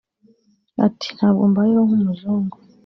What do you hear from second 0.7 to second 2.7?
Ati “Ntabwo mbayeho nk’umuzungu